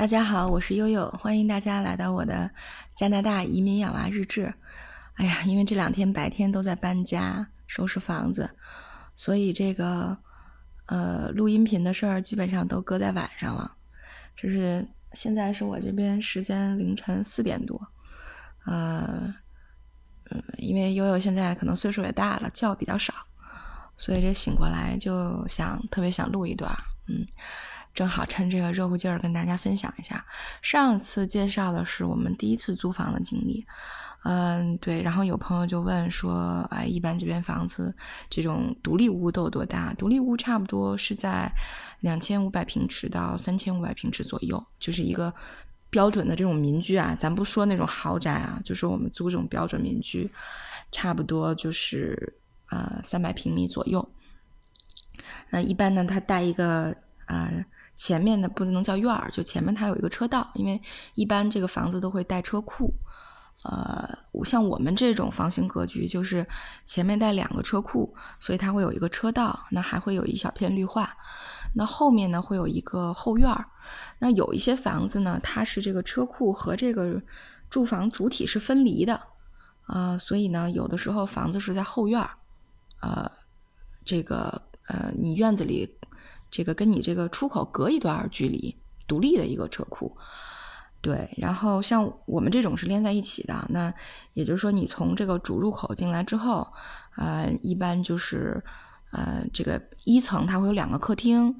[0.00, 2.50] 大家好，我是悠悠，欢迎大家来到我的
[2.94, 4.54] 加拿大移民养娃日志。
[5.12, 8.48] 哎呀，因为这两天白天都在搬家、收拾房子，
[9.14, 10.16] 所以这个
[10.86, 13.76] 呃录音频的事儿基本上都搁在晚上了。
[14.34, 17.78] 就是现在是我这边时间凌晨四点多，
[18.64, 19.34] 呃
[20.30, 23.12] 嗯，因为悠悠现在可能岁数也大了，觉比较少，
[23.98, 26.74] 所以这醒过来就想特别想录一段，
[27.06, 27.26] 嗯。
[28.00, 30.24] 正好趁这个热乎劲儿跟大家分享一下。
[30.62, 33.66] 上次介绍的是我们第一次租房的经历，
[34.24, 35.02] 嗯，对。
[35.02, 37.94] 然后有朋友就问说：“哎，一般这边房子
[38.30, 39.92] 这种独立屋都有多大？
[39.98, 41.52] 独立屋差不多是在
[42.00, 45.30] 两千五百平尺到三千五百平尺左右，就是一个
[45.90, 47.14] 标准的这种民居啊。
[47.14, 50.26] 咱不说那种豪宅啊，就说我们租这种标准民居，
[50.90, 52.32] 差不多就是
[52.70, 54.10] 呃三百平米左右。
[55.50, 56.96] 那一般呢，它带一个
[57.30, 57.50] 啊。”
[58.00, 60.80] 前面的不能叫院儿，就前面它有一个车道，因为
[61.14, 62.94] 一般这个房子都会带车库。
[63.62, 64.08] 呃，
[64.42, 66.46] 像我们这种房型格局，就是
[66.86, 71.14] 前面带两个车库，所以它会有一个车道，那还会有一小片绿化。
[71.74, 73.66] 那后面呢会有一个后院儿。
[74.18, 77.20] 那有一些房子呢，它是这个车库和这个
[77.68, 79.20] 住房主体是分离的，
[79.82, 82.30] 啊，所以呢有的时候房子是在后院儿，
[83.02, 83.30] 呃，
[84.06, 85.98] 这个呃你院子里。
[86.50, 90.16] 这个跟你这个出口隔一段距离，独立的一个车库，
[91.00, 91.32] 对。
[91.36, 93.92] 然后像我们这种是连在一起的，那
[94.34, 96.66] 也就是说，你从这个主入口进来之后，
[97.16, 98.62] 呃，一般就是
[99.12, 101.56] 呃，这个一层它会有两个客厅，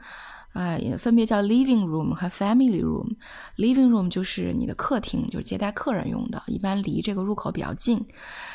[0.55, 3.17] 呃，分别叫 living room 和 family room。
[3.57, 8.05] living room 就是你的客厅，就是接待客人用的，一般离这个入口比较近。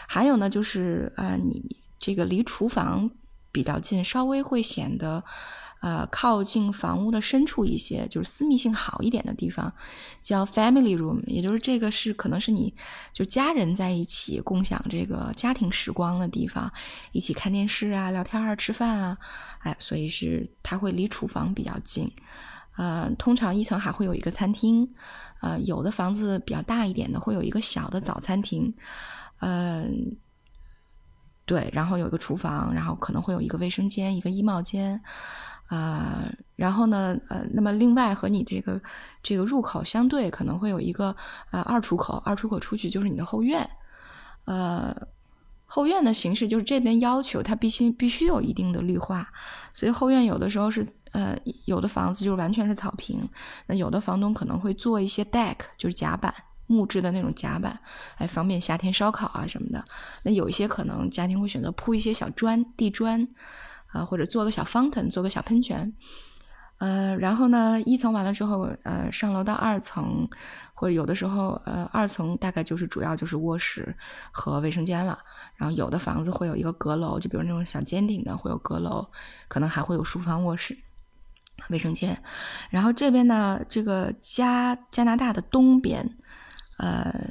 [0.07, 3.09] 还有呢，就是呃，你这个离厨房
[3.53, 5.23] 比较近，稍微会显得。
[5.85, 9.71] 呃，靠近房屋的深处一些，就是私密性好一点的地方，
[10.23, 12.73] 叫 family room，也就是这个是可能是你
[13.13, 16.73] 就家人在一起共享这个家庭时光的地方，
[17.11, 19.15] 一起看电视啊、聊天啊、吃饭啊，
[19.59, 22.11] 哎，所以是它会离厨房比较近。
[22.77, 24.91] 呃，通常一层还会有一个餐厅，
[25.41, 28.73] 呃，有的房子比较大一点的会有一个小的早餐厅，
[29.39, 30.17] 嗯，
[31.45, 34.99] 对，然后有一个厨房，然后可能会有一个卫生间、一个衣帽间。
[35.67, 38.79] 啊，然后呢，呃，那么另外和你这个
[39.23, 41.15] 这个入口相对，可能会有一个
[41.49, 43.67] 呃二出口，二出口出去就是你的后院，
[44.45, 44.95] 呃，
[45.65, 49.27] 后院的形式就是这边要求它必须必须有一定的绿化，
[49.73, 53.27] 所以后院有的时候是呃有的房子就是完全是草坪，
[53.65, 56.31] 那有的房东可能会做一些 deck，就是甲板
[56.67, 57.79] 木质的那种甲板，
[58.17, 59.83] 哎，方便夏天烧烤啊什么的。
[60.21, 63.27] 那有一些可能家庭会选择铺一些小砖地砖。
[63.95, 65.93] 啊，或者做个小 fountain，做个小喷泉，
[66.79, 70.27] 呃，然后呢，一层完了之后，呃，上楼到二层，
[70.73, 73.95] 或者有的时候，呃，二层大概就是主要就是卧室
[74.31, 75.17] 和卫生间了。
[75.55, 79.07] 然后有的房子会有一个阁楼，就比如那种小尖顶的会有阁楼，
[79.47, 80.77] 可能还会有书房、卧室、
[81.69, 82.21] 卫生间。
[82.69, 86.17] 然后这边呢，这个加加拿大的东边，
[86.77, 87.29] 呃，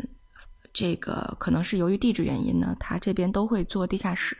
[0.72, 4.34] 这个可能是由于地质原因呢，它这边都会做地下室。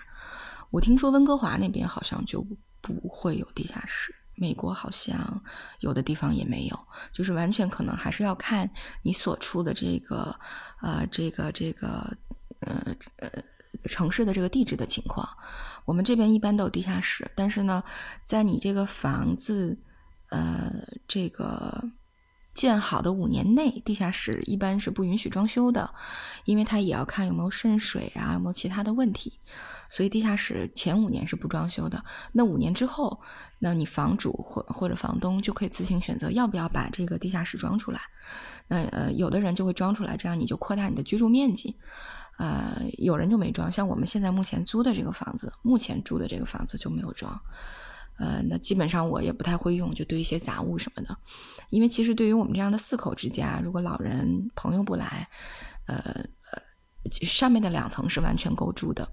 [0.70, 2.44] 我听说温哥华那边好像就
[2.80, 5.42] 不会有地下室，美国好像
[5.80, 6.78] 有的地方也没有，
[7.12, 8.68] 就是完全可能还是要看
[9.02, 10.38] 你所处的这个
[10.82, 12.16] 呃这个这个
[12.60, 13.30] 呃呃
[13.88, 15.28] 城市的这个地质的情况。
[15.84, 17.82] 我们这边一般都有地下室，但是呢，
[18.24, 19.78] 在你这个房子
[20.30, 20.72] 呃
[21.06, 21.90] 这个。
[22.54, 25.92] 建好的五年内，地下室一般是不允许装修的，
[26.44, 29.40] 因为它也要看有没有渗水啊，有没有其他的问题，
[29.90, 32.04] 所以地下室前五年是不装修的。
[32.32, 33.20] 那五年之后，
[33.58, 38.00] 那你房主或或者房东就可以自行选择要不要把这个地下室装出来。
[38.68, 41.76] 那呃，有的人就会装出来，这样你就扩大你的居住面积。
[42.38, 47.40] 呃，有人就没装，像我们现在目前租的这个房子，目前住的这个房子就没有装。
[48.16, 51.16] 呃，那基本上我也不太会用，就堆一些杂物什么的。
[51.70, 55.28] 因为其实对于我们这样的四口之家，如果老人朋友不来，
[55.86, 55.96] 呃
[56.52, 59.08] 呃，上面的两层是完全够住的。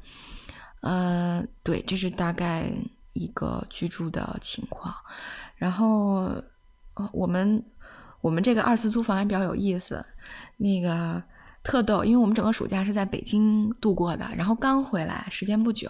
[0.82, 2.72] 呃，对，这是大概
[3.14, 4.94] 一个居住的情况。
[5.56, 6.32] 然后，
[7.12, 7.64] 我们
[8.22, 10.06] 我们这个二次租房还比较有意思，
[10.58, 11.22] 那个
[11.64, 15.90] 特逗，因为我们整个暑假是在北京度过的，然后刚回来，时间不久。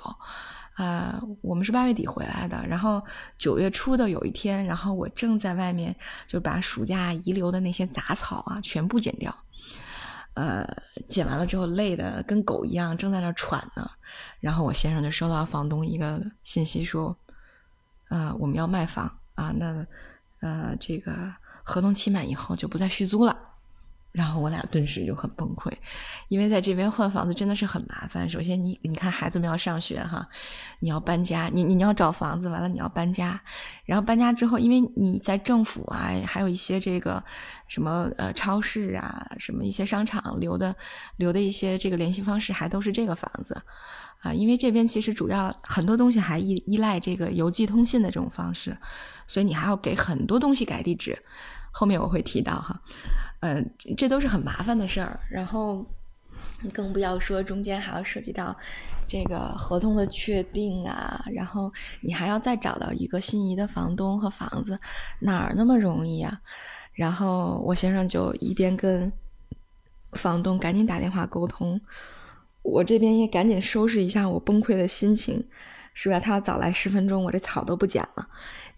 [0.74, 3.04] 啊，我们是八月底回来的，然后
[3.38, 5.96] 九月初的有一天，然后我正在外面
[6.26, 9.36] 就把暑假遗留的那些杂草啊全部剪掉，
[10.34, 10.66] 呃，
[11.10, 13.92] 剪完了之后累的跟狗一样，正在那喘呢，
[14.40, 17.16] 然后我先生就收到房东一个信息说，
[18.10, 19.86] 呃，我们要卖房啊，那
[20.40, 21.14] 呃这个
[21.64, 23.38] 合同期满以后就不再续租了。
[24.12, 25.72] 然后我俩顿时就很崩溃，
[26.28, 28.30] 因为在这边换房子真的是很麻烦。
[28.30, 30.28] 首先，你你看孩子们要上学哈，
[30.80, 33.42] 你要搬家，你你要找房子，完了你要搬家，
[33.86, 37.24] 然后搬家之后，因为你在政府啊，还有一些这个
[37.70, 40.76] 什么呃超市啊，什么一些商场留的
[41.16, 43.62] 留的一些这个联系方式，还都是这个房子
[44.20, 44.34] 啊。
[44.34, 48.78] 因为这边其实主要很多东西还依依赖这个邮寄通信的这种方式，
[49.26, 51.18] 所以你还要给很多东西改地址。
[51.74, 52.82] 后面我会提到哈。
[53.42, 53.62] 呃，
[53.98, 55.86] 这都是很麻烦的事儿，然后
[56.74, 58.56] 更不要说中间还要涉及到
[59.08, 61.72] 这个合同的确定啊，然后
[62.02, 64.80] 你还要再找到一个心仪的房东和房子，
[65.20, 66.40] 哪儿那么容易啊？
[66.94, 69.12] 然后我先生就一边跟
[70.14, 71.82] 房东赶紧打电话沟通，
[72.62, 75.48] 我这边也赶紧收拾一下我崩溃的心情，
[75.94, 76.20] 是吧？
[76.20, 78.28] 他要早来十分钟，我这草都不剪了。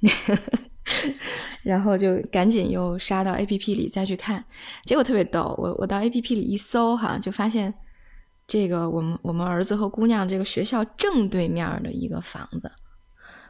[1.64, 4.44] 然后就赶紧又杀到 A P P 里再去看，
[4.86, 5.56] 结果特别逗。
[5.58, 7.74] 我我到 A P P 里一搜哈，就发现
[8.46, 12.70] 这个我们我们儿子和姑娘这个学校正对面的一个房子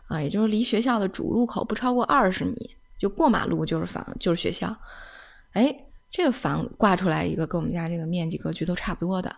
[0.08, 4.78] 啊，也就是离学校的主入口不超过二十米，就过马路就是房就是学校。
[5.54, 5.76] 哎，
[6.12, 9.36] 这个房挂出来一个跟我们家这个面积格局都差不多的，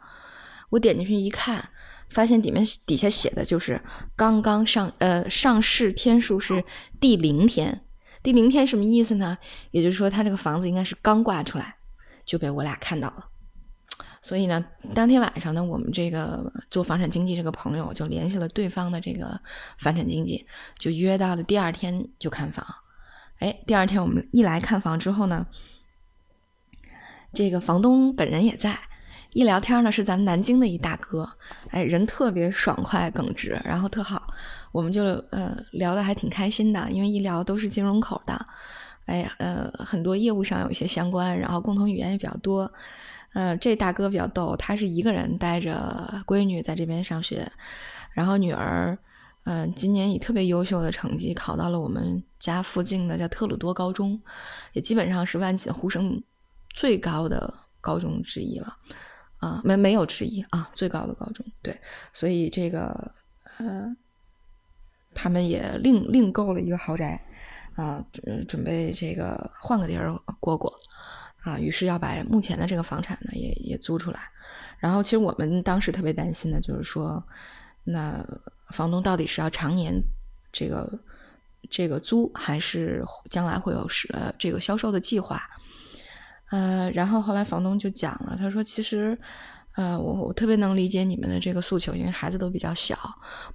[0.69, 1.69] 我点进去一看。
[2.09, 3.81] 发现底面底下写的就是
[4.15, 6.63] 刚刚上呃上市天数是
[6.99, 7.83] 第零天，
[8.23, 9.37] 第零天什么意思呢？
[9.71, 11.75] 也就是说他这个房子应该是刚挂出来
[12.25, 13.25] 就被我俩看到了，
[14.21, 19.39] 所以呢，当天晚上呢，我们这个做房产经纪这个朋友就联系了对方的这个
[19.77, 20.47] 房产经纪，
[20.79, 22.65] 就约到了第二天就看房。
[23.39, 25.47] 哎，第二天我们一来看房之后呢，
[27.33, 28.79] 这个房东本人也在。
[29.35, 31.29] 一聊天呢，是咱们南京的一大哥，
[31.69, 34.33] 哎，人特别爽快耿直，然后特好，
[34.71, 38.45] 我们就呃聊得还挺开心的，因为一聊都是金融口的，
[39.07, 42.71] 哎呃很多业务上有一些相关，然后共同语言也比较多，
[43.33, 47.45] 呃这大哥比较逗，他是一个人带着闺女在这边上学，
[48.13, 48.97] 然后女儿
[49.43, 54.17] 嗯今年以特别优秀的成绩考到了我们家附近的叫特鲁多高中，
[54.71, 56.23] 也基本上是万锦呼声
[56.69, 58.77] 最高的高中之一了。
[59.45, 61.79] 啊，没没有之一啊，最高的高中对，
[62.11, 63.11] 所以这个
[63.59, 63.95] 呃，
[65.13, 67.23] 他们也另另购了一个豪宅
[67.75, 70.73] 啊，准准备这个换个地儿过过
[71.43, 74.19] 啊，于是要把目前的这个房产呢也也租出来。
[74.79, 77.23] 然后其实我们当时特别担心的就是说，
[77.83, 78.25] 那
[78.71, 79.93] 房东到底是要常年
[80.51, 80.99] 这个
[81.69, 84.09] 这个租，还是将来会有是
[84.39, 85.39] 这个销售的计划？
[86.51, 89.17] 呃，然后后来房东就讲了，他说：“其实，
[89.75, 92.95] 呃，我我特别能理解你们的这个诉求，因为孩子都比较小，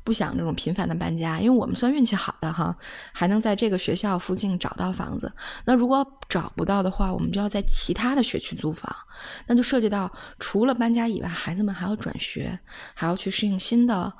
[0.02, 1.38] 不想这种频繁的搬家。
[1.40, 2.76] 因为我们算运气好的哈，
[3.12, 5.32] 还能在这个学校附近找到房子。
[5.64, 8.94] 那如果找不到的话，我们就要在其他的学区租房，
[9.46, 10.10] 那就涉及到
[10.40, 12.58] 除了搬家以外，孩子们还要转学，
[12.92, 14.12] 还要去适应新的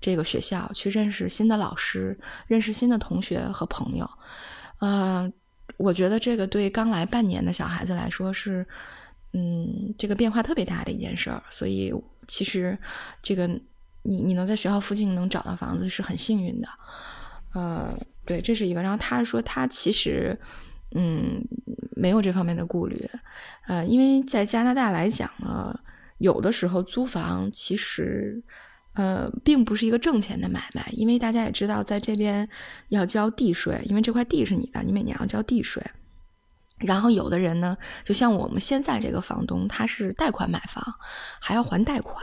[0.00, 4.08] 这个学校，去认识新的老师，认识新的同学和朋友，
[4.80, 5.32] 嗯。”
[5.82, 8.64] 我觉得这个对刚来半年的小孩子来说是，
[9.32, 11.42] 嗯，这个变化特别大的一件事儿。
[11.50, 11.92] 所以
[12.28, 12.78] 其实
[13.20, 13.48] 这个
[14.02, 16.68] 你你能在学校附近能找到房子是很幸运的，
[17.54, 17.92] 呃，
[18.24, 18.80] 对，这是一个。
[18.80, 20.38] 然后他说他其实
[20.94, 21.42] 嗯
[21.96, 23.10] 没有这方面的顾虑，
[23.66, 25.76] 呃，因为在加拿大来讲呢，
[26.18, 28.40] 有的时候租房其实。
[28.94, 32.48] 呃，并不是一个挣钱的买卖，因为大家也知道，在这边
[32.88, 35.82] 要交地税，因为这块地是你的，你每年要交地税。
[36.78, 40.84] 然后有的人呢，就像我们现在这个房东，他是贷款买房，
[41.40, 42.22] 还要还贷款，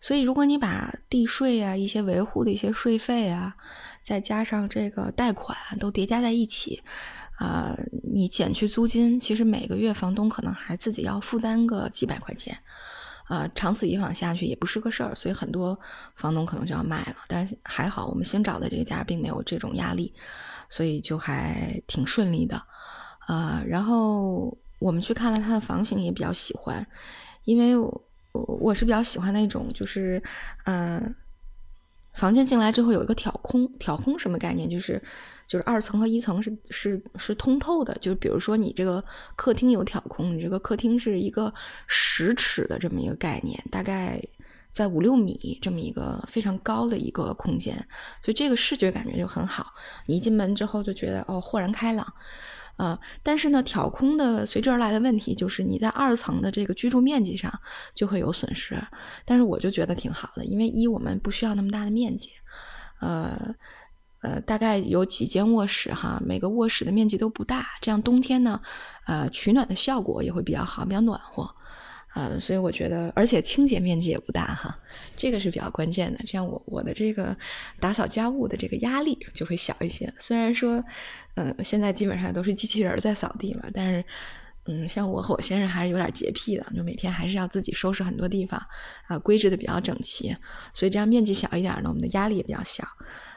[0.00, 3.56] 所以如果你把地税啊、一些维护的一些税费啊，
[4.02, 6.82] 再加上这个贷款都叠加在一起，
[7.38, 7.74] 啊，
[8.12, 12.58] 你减去租金，其实每个月房东可能还自己要负担个几百块钱。
[13.26, 15.78] 啊，长此以往下去也不是个事儿，所以很多
[16.14, 17.16] 房东可能就要卖了。
[17.28, 20.12] 但是还好，我们新找的这个家并没有这种压力，
[20.70, 22.62] 所以就还挺顺利的。
[23.28, 26.86] 呃，然后我们去看了他的房型，也比较喜欢，
[27.44, 28.02] 因为我
[28.32, 30.22] 我是比较喜欢那种，就是
[30.64, 31.14] 嗯。
[32.14, 34.70] 房间进来之后有一个挑空，挑空什么概念？
[34.70, 35.02] 就是
[35.46, 37.96] 就是二层和一层是是是通透的。
[38.00, 39.02] 就比如说你这个
[39.34, 41.52] 客厅有挑空，你这个客厅是一个
[41.86, 44.20] 十尺的这么一个概念，大概
[44.72, 47.76] 在五六米这么一个非常高的一个空间，
[48.22, 49.72] 所以这个视觉感觉就很好。
[50.06, 52.06] 你一进门之后就觉得哦豁然开朗。
[52.76, 57.50] 啊，但是呢，挑空的随之而来的问题就是你在二层的这个居住面积上
[57.94, 58.78] 就会有损失。
[59.24, 62.32] 但是我就觉得挺好的，因为一我们不需要那么大的面积，
[63.00, 63.54] 呃，
[64.20, 68.60] 呃，大概有几间卧室哈，每个卧室的面积都不大，这样冬天呢，
[69.06, 71.54] 呃，取暖的效果也会比较好，比较暖和。
[72.08, 74.78] 啊，所以我觉得，而且清洁面积也不大哈，
[75.18, 76.24] 这个是比较关键的。
[76.26, 77.36] 这样我我的这个
[77.78, 80.10] 打扫家务的这个压力就会小一些。
[80.16, 80.82] 虽然说，
[81.34, 84.02] 嗯，现在基本上都是机器人在扫地了，但是，
[84.64, 88.58] 嗯，像我和我先生还是有点洁癖的，就每天还是要自己收拾很多地方，
[89.08, 90.34] 啊，规制的比较整齐。
[90.72, 92.88] 所以这样面积小一点呢，我们的压力也比较小。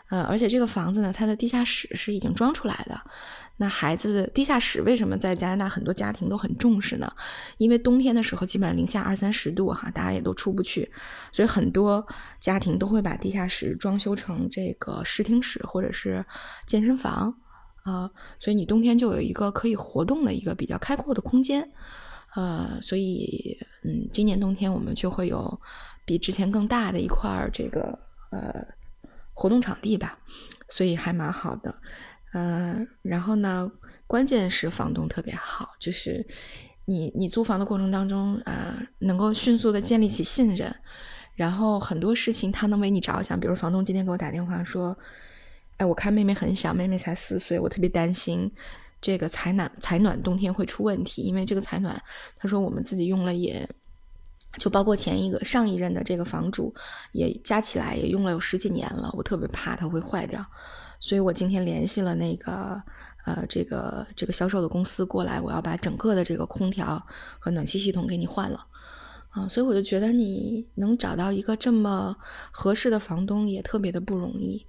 [0.10, 3.00] 嗯，而且这个房子呢，它的地下室是已经装出来的。
[3.58, 7.12] 那孩子地下室为什么在加拿大很多家庭都很重视呢？
[7.58, 10.90] 因为冬天的时候基本上零下二三十度哈，大家也都出不去，
[11.32, 12.08] 所以很多
[12.40, 16.26] 家庭都会把地下室装修成这个视听室或者是
[16.66, 17.36] 健身房
[17.84, 21.70] 啊，所以你冬天就有一个可以活动的一个比较开阔的空间，
[22.36, 25.60] 呃，所以嗯，今年冬天我们就会有
[26.06, 28.00] 比之前更大的一块这个
[28.32, 28.66] 呃
[29.40, 30.20] 活动场地吧，
[30.68, 31.74] 所以还蛮好的。
[32.34, 33.72] 呃，然后呢，
[34.06, 36.28] 关键是房东特别好，就是
[36.84, 40.76] 你你租房的过程当中，呃，能够迅速的建立起信任，
[41.36, 44.98] 然后很多事情他能为你着想，比如房东今天给我打电话说，
[45.78, 48.52] 哎，我看妹妹很小，妹妹才四岁，我特别担心
[49.00, 52.04] 这个采暖采暖冬天会出问题，因为这个采暖，
[52.36, 53.70] 他说我们自己用了也，
[54.60, 56.76] 就包括前一个上一任的这个房主
[57.14, 60.46] 也加起来也用了有十几年了，我特别怕它会坏掉。
[61.00, 62.84] 所以我今天联系了那个，
[63.26, 67.02] 呃，这个这个销售的公司过来，我要把整个的这个空调
[67.40, 68.68] 和暖气系统给你换了，
[69.30, 72.18] 啊，所以我就觉得你能找到一个这么
[72.52, 74.68] 合适的房东也特别的不容易，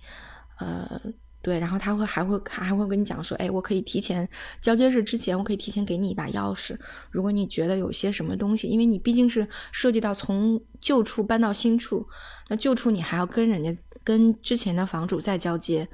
[0.61, 1.01] 呃，
[1.43, 4.29] 对，然后他会还会还会跟你讲说，哎，我可以提前
[4.61, 6.79] 交接日之前，我可以提前给你一把钥匙，
[7.11, 12.07] 如果你觉得有些什么东西，因为你毕竟是涉及到从旧处搬到新处，
[12.49, 13.75] 那旧处你还要跟人家。
[14.03, 15.87] 跟之前的房主再交接，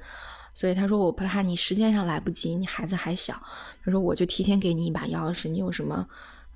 [0.55, 3.39] 所以他说我怕你时间上来不及，你孩子还小。
[3.83, 6.07] 他说我就提前给你一把钥匙，你有什么，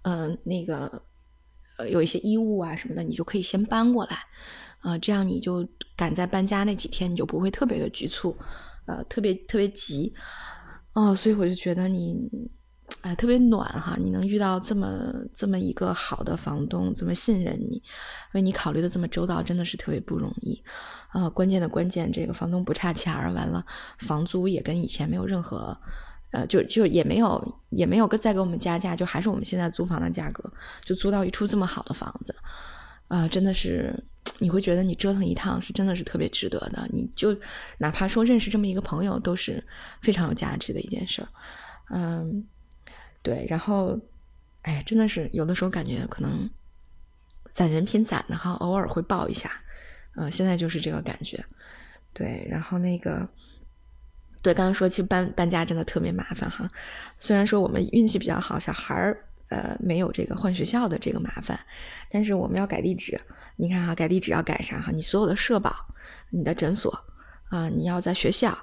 [0.04, 1.04] 嗯，那个，
[1.78, 4.18] 呃，有一些衣物啊什么的，你就可以先搬过来，
[4.80, 5.68] 啊，这样你就
[5.98, 8.36] 赶在搬家那几天，你就不会特别的局促，
[8.86, 10.14] 呃，特别特别急，
[10.94, 12.30] 哦，所以我就觉得你。
[13.00, 13.96] 哎，特别暖哈！
[13.98, 17.82] 你能遇到这么这么一个好的房东，这么信任你，
[18.34, 20.62] 为你考虑的这么周到，真的是特别不容易
[21.08, 21.30] 啊！
[21.30, 23.66] 关键的关键，这个房东不差钱儿，完了
[24.00, 25.76] 房租也跟以前没有任何，
[26.32, 30.52] 呃，就就也没有也没有再给我们加价，就还是我们现在租房的价格，
[30.84, 32.36] 就租到一处这么好的房子，
[33.12, 33.94] 啊，真的是
[34.40, 37.38] 你会觉得你折腾一趟是真的是特别值得的，你就
[37.80, 39.64] 哪怕说认识这么一个朋友，都是
[40.02, 41.28] 非常有价值的一件事，
[41.90, 42.46] 嗯。
[43.24, 44.00] 对，然后，
[44.64, 46.50] 哎，真的是有的时候感觉可能
[47.52, 49.62] 攒人品攒的哈，偶尔会爆一下，
[50.16, 51.46] 嗯，现在就是这个感觉。
[52.14, 53.30] 对，然后那个，
[54.42, 56.68] 对，刚刚说其实搬搬家真的特别麻烦哈。
[57.20, 61.60] 虽然说我们运气比较好，小孩儿呃没有这个换学校的这个麻烦，
[62.10, 63.22] 但是我们要改地址。
[63.58, 64.92] 你看哈，改地址要改啥哈？
[64.92, 65.72] 你所有的社保、
[66.32, 66.92] 你的诊所
[67.50, 68.58] 啊，你要在学校。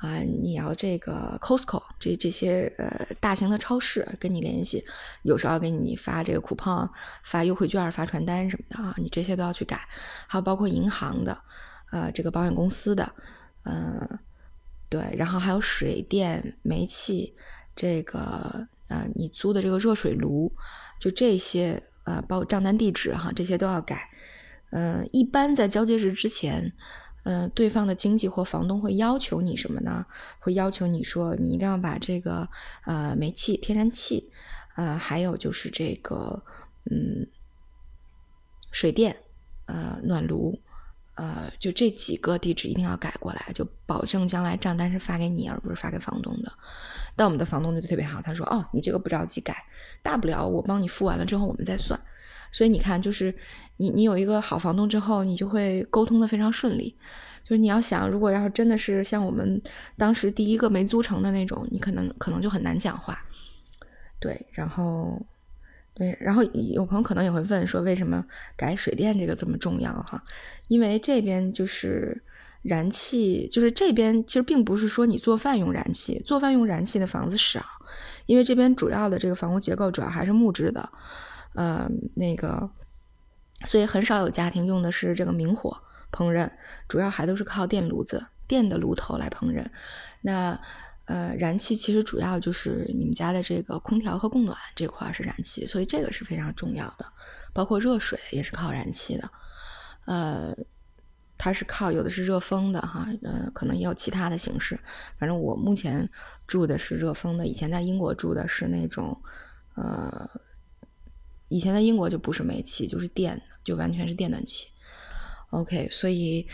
[0.00, 4.82] 啊，你要这个 Costco 这这些呃大型的超市跟你联系，
[5.24, 6.88] 有时候要给你发这个 coupon、
[7.22, 9.86] 发优惠券、发传单什么的啊，你这些都要去改。
[10.26, 11.36] 还有包括银行的，
[11.90, 13.12] 呃，这个保险公司的，
[13.64, 14.08] 呃，
[14.88, 17.34] 对，然后还有水电煤气，
[17.76, 20.52] 这个呃你租的这个热水炉，
[21.00, 24.10] 就这些呃包括账单地址哈，这些都要改。
[24.72, 26.70] 嗯，一般在交接日之前。
[27.22, 30.06] 嗯，对方的经纪或房东会要求你什么呢？
[30.38, 32.48] 会要求你说，你一定要把这个
[32.86, 34.30] 呃煤气、天然气，
[34.74, 36.42] 呃，还有就是这个
[36.90, 37.28] 嗯
[38.72, 39.14] 水电，
[39.66, 40.58] 呃暖炉，
[41.20, 46.50] 呃就这几个地址一定要改过来，就保证将来账单是发给你，而不是发给房东的。
[47.14, 49.54] 但我们的房东就特别好，他说哦，你这个不着急改，
[50.02, 52.00] 大不了我帮你付完了之后我们再算。
[52.52, 53.34] 所以你看，就是
[53.76, 56.96] 你你有一个好房东之后，你就会沟通的非常顺利。
[57.44, 59.60] 就是你要想，如果要是真的是像我们
[59.96, 63.22] 当时第一个没租成的那种，你可能可能就很难讲话。
[64.20, 65.20] 对，然后
[65.94, 68.24] 对，然后有朋友可能也会问说，为什么
[68.56, 70.22] 改水电这个这么重要哈？
[70.68, 72.22] 因为这边就是
[72.62, 77.62] 燃气，就是这边其实并不是说你做饭用燃气，做饭用燃气的房子少，
[78.26, 80.88] 因为这边主要的这个房屋结构主要还是木质的。
[81.54, 82.70] 呃，那个，
[83.64, 85.82] 所以很少有家庭用的是这个明火
[86.12, 86.48] 烹饪，
[86.88, 89.66] 主要还都是靠电炉子、电的炉头来烹饪。
[90.22, 90.60] 那
[91.10, 97.04] 呃，燃气其实主要就是你们家的这个空调和供暖这块是燃气，所以这个是非常重要的。
[97.52, 99.28] 包括热水也是靠燃气的。
[100.04, 100.54] 呃，
[101.36, 104.78] 它是靠有的是热风的哈，呃，可能也有其他的形式。
[105.18, 106.08] 反正我目前
[106.46, 109.20] 住的是热风的，以前在英国住的是那种，
[109.74, 110.30] 呃，
[111.48, 114.68] 以前在英国就不是煤气，就是电的，就完全是电暖气。
[115.50, 116.46] OK，所以，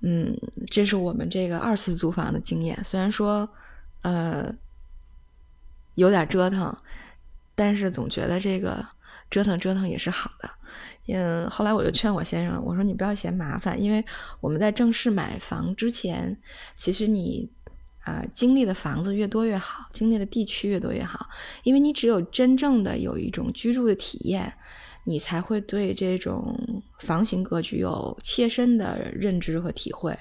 [0.00, 0.34] 嗯，
[0.70, 2.82] 这是我们这个二次租房的经验。
[2.82, 3.46] 虽然说，
[4.02, 4.54] 呃，
[5.94, 6.76] 有点折腾，
[7.54, 8.86] 但是总觉得这个
[9.30, 10.50] 折腾折腾也是好的。
[11.08, 14.04] 嗯，后来我就劝我先生，我说你不要嫌麻烦，因为
[14.40, 16.36] 我们在正式买房之前，
[16.76, 17.50] 其实你
[18.00, 21.28] 啊经历的房子越多越好，经历的地区越多越好，
[21.62, 24.52] 因为你只有真正的有一种居住的体验，
[25.04, 30.18] 你才会对这种房型格局有切身的认知和体会，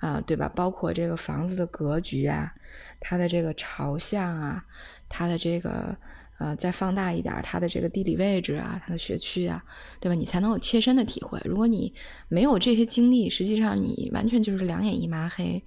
[0.00, 0.50] 啊，对吧？
[0.54, 2.52] 包括这个房子的格局啊，
[3.00, 4.64] 它的这个朝向啊，
[5.08, 5.96] 它的这个。
[6.40, 9.62] 呃，再放大一点，它的这个地理位置啊，它的学区啊，
[10.00, 10.14] 对吧？
[10.14, 11.38] 你才能有切身的体会。
[11.44, 11.92] 如果你
[12.28, 15.62] 没有这些经历，实际上你完全就是两眼一抹黑，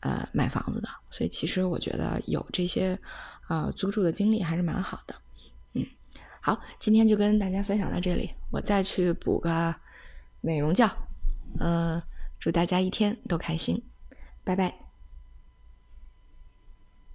[0.00, 0.88] 呃，买房子的。
[1.10, 2.98] 所以其实我觉得有这些
[3.48, 5.14] 啊租住的经历还是蛮好的。
[5.72, 5.86] 嗯，
[6.42, 9.74] 好，今天就跟大家分享到这里，我再去补个
[10.42, 10.86] 美容觉。
[11.58, 12.02] 嗯，
[12.38, 13.82] 祝大家一天都开心，
[14.44, 14.81] 拜拜。